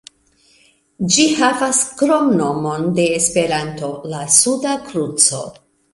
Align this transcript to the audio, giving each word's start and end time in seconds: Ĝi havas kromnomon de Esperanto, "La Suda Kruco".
Ĝi 1.15 1.25
havas 1.41 1.81
kromnomon 1.99 2.89
de 3.01 3.07
Esperanto, 3.19 3.93
"La 4.15 4.27
Suda 4.39 4.75
Kruco". 4.89 5.45